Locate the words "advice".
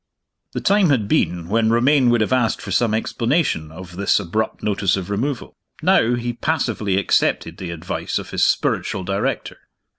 7.69-8.17